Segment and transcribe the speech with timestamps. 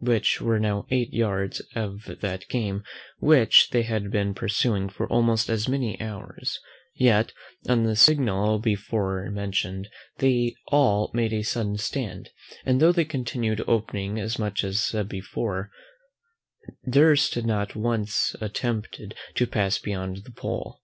[0.00, 2.82] They were now within eight yards of that game
[3.18, 6.58] which they had been pursuing for almost as many hours;
[6.94, 7.34] yet
[7.68, 12.30] on the signal before mentioned they all made a sudden stand,
[12.64, 15.70] and tho' they continued opening as much as before,
[16.88, 18.98] durst not once attempt
[19.34, 20.80] to pass beyond the pole.